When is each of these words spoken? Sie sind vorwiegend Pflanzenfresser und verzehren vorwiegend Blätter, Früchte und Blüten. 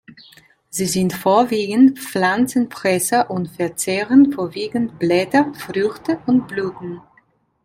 Sie 0.71 0.87
sind 0.87 1.13
vorwiegend 1.13 1.99
Pflanzenfresser 1.99 3.29
und 3.29 3.49
verzehren 3.49 4.33
vorwiegend 4.33 4.97
Blätter, 4.97 5.53
Früchte 5.53 6.17
und 6.25 6.47
Blüten. 6.47 7.01